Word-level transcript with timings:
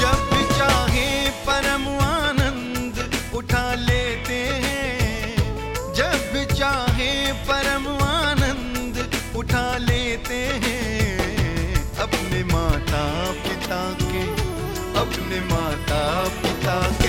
जब 0.00 0.30
चाहे 0.58 1.08
परम 1.48 1.84
आनंद 2.04 2.94
उठा 3.34 3.66
लेते 3.80 4.40
हैं। 4.64 5.36
जब 5.94 6.32
चाहे 6.54 7.12
परम 7.50 7.88
आनंद 8.04 8.94
उठा 9.36 9.66
लेते 9.78 10.40
हैं। 10.64 11.74
अपने 11.98 12.44
माता 12.44 13.04
पिता 13.44 13.82
के, 14.02 14.24
अपने 15.00 15.40
माता 15.52 16.02
पिता 16.42 16.80
के 17.02 17.05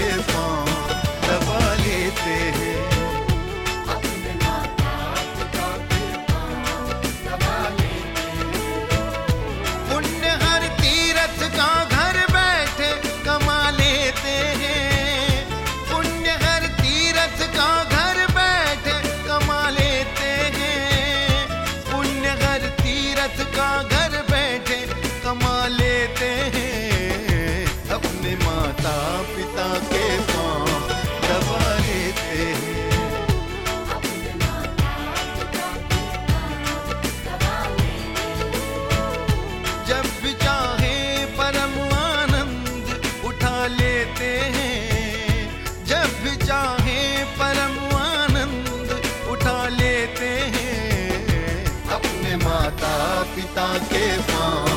के 54.29 54.76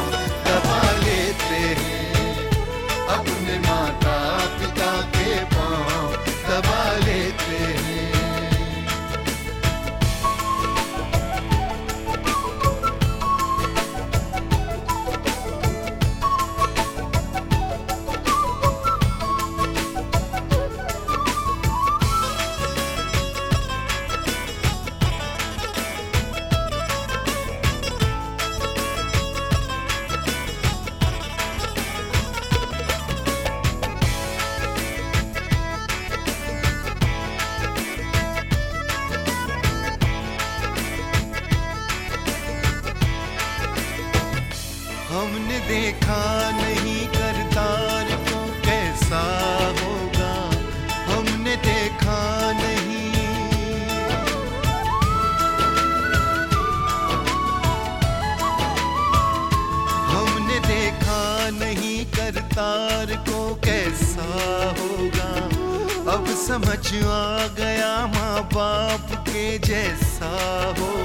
देखा 45.70 46.22
नहीं 46.50 47.06
करतार 47.08 48.08
को 48.28 48.38
कैसा 48.64 49.20
होगा? 49.80 50.32
हमने 51.10 51.54
देखा 51.56 52.16
नहीं। 52.52 53.12
हमने 60.10 60.58
देखा 60.66 61.22
नहीं 61.58 62.04
करतार 62.16 63.14
को 63.30 63.54
कैसा 63.54 64.28
होगा? 64.80 65.30
अब 66.12 66.26
समझ 66.48 67.04
आ 67.04 67.46
गया 67.58 67.92
माँ 68.06 68.42
बाप 68.54 69.14
के 69.28 69.58
जैसा 69.58 70.32
होगा। 70.80 70.99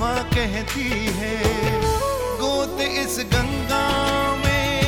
माँ 0.00 0.22
कहती 0.24 0.88
है, 1.14 1.36
गोद 2.40 2.80
इस 2.80 3.16
गंगा 3.32 3.88
में। 4.36 4.80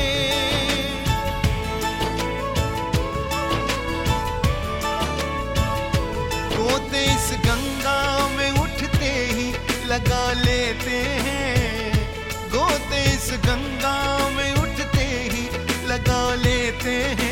गोते 6.55 7.05
इस 7.05 7.29
गंगा 7.47 7.99
में 8.37 8.51
उठते 8.63 9.13
ही 9.33 9.49
लगा 9.87 10.25
लेते 10.41 10.99
हैं। 11.27 11.93
गोते 12.49 13.05
इस 13.15 13.31
गंगा 13.47 13.99
में 14.37 14.53
उठते 14.55 15.07
ही 15.33 15.45
लगा 15.87 16.23
लेते 16.45 16.97
हैं। 17.21 17.32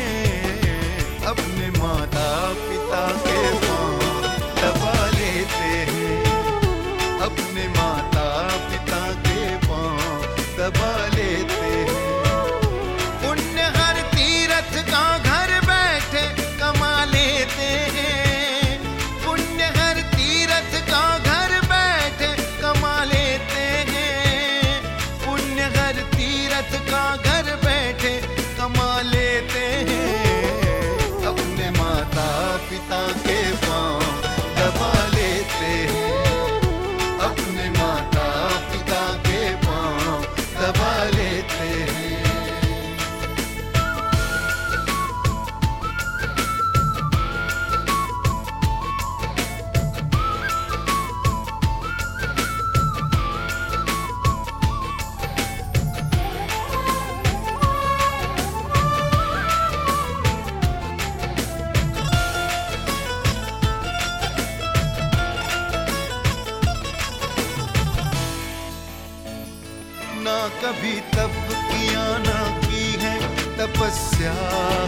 ना 70.23 70.47
कभी 70.47 70.99
तप 70.99 71.33
किया, 71.51 72.17
ना 72.17 72.61
की 72.61 72.91
है 72.99 73.19
तपस्या 73.57 74.31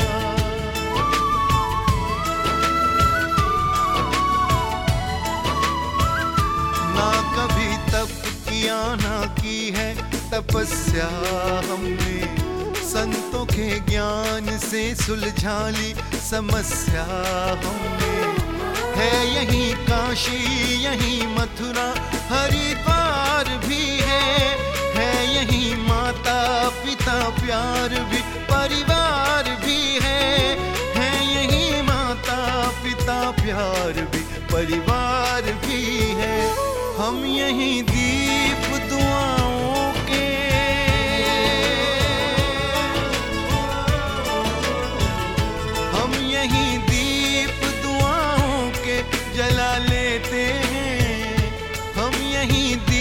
ना 6.97 7.11
कभी 7.37 7.77
तप 7.93 8.09
किया, 8.49 8.95
ना 8.95 9.35
की 9.35 9.71
है 9.71 9.95
तपस्या 10.31 11.09
हमने। 11.73 12.37
संतों 12.75 13.47
के 13.47 13.81
ज्ञान 13.81 14.59
से 14.59 14.95
सुलझा 14.95 15.71
ली 15.71 15.95
समस्या 16.31 17.05
हमने। 17.65 18.17
है 18.97 19.35
यही 19.35 19.73
काशी 19.73 20.56
मथुरा 21.47 21.87
हरिद्वार 22.29 23.49
भी 23.65 23.85
है 24.07 24.23
है 24.95 25.11
यही 25.35 25.75
माता 25.83 26.39
पिता 26.79 27.19
प्यार 27.37 27.95
भी, 28.11 28.21
परिवार 28.51 29.51
भी 29.65 29.79
है 30.03 30.25
है 30.97 31.11
यही 31.27 31.83
माता 31.83 32.39
पिता 32.83 33.19
प्यार 33.39 34.01
भी, 34.13 34.23
परिवार 34.53 35.53
भी 35.67 35.83
है। 36.21 36.35
हम 36.99 37.25
यही 37.27 37.83
दीप 37.93 38.69
लेते 52.53 52.93
हैं 52.93 52.96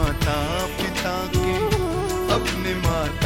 माता 0.00 0.36
पिता 0.80 1.14
के 1.36 1.52
अपने 2.34 2.74
माता 2.84 3.19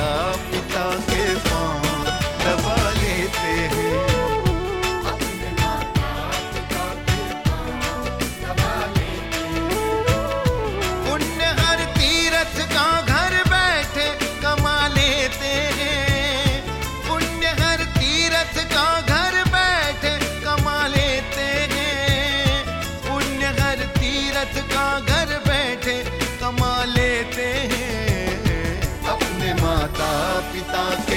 capitán. 30.55 31.14